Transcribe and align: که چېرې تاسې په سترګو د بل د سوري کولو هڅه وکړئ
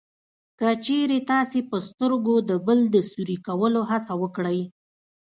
که 0.59 0.67
چېرې 0.85 1.19
تاسې 1.31 1.59
په 1.69 1.77
سترګو 1.87 2.35
د 2.49 2.51
بل 2.67 2.79
د 2.95 2.97
سوري 3.11 3.37
کولو 3.47 3.81
هڅه 3.91 4.13
وکړئ 4.21 4.59